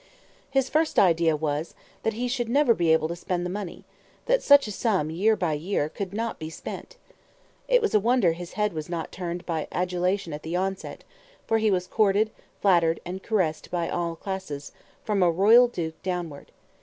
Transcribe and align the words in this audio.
His 0.49 0.67
first 0.67 0.97
idea 0.97 1.35
was, 1.35 1.75
that 2.01 2.13
he 2.13 2.27
should 2.27 2.49
never 2.49 2.73
be 2.73 2.91
able 2.91 3.07
to 3.07 3.15
spend 3.15 3.45
the 3.45 3.51
money; 3.51 3.83
that 4.25 4.41
such 4.41 4.65
a 4.65 4.71
sum, 4.71 5.11
year 5.11 5.35
by 5.35 5.53
year, 5.53 5.89
could 5.89 6.11
not 6.11 6.39
be 6.39 6.49
spent. 6.49 6.97
It 7.67 7.83
was 7.83 7.93
a 7.93 7.99
wonder 7.99 8.31
his 8.31 8.53
head 8.53 8.73
was 8.73 8.89
not 8.89 9.11
turned 9.11 9.45
by 9.45 9.67
adulation 9.71 10.33
at 10.33 10.41
the 10.41 10.55
onset, 10.55 11.03
for 11.45 11.59
he 11.59 11.69
was 11.69 11.85
courted, 11.85 12.31
flattered 12.63 12.99
and 13.05 13.21
caressed 13.21 13.69
by 13.69 13.89
all 13.89 14.15
classes, 14.15 14.71
from 15.03 15.21
a 15.21 15.29
royal 15.29 15.67
duke 15.67 16.01
downward. 16.01 16.51